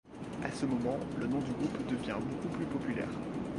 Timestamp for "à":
0.43-0.51